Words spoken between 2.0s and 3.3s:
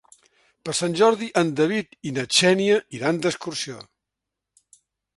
i na Xènia iran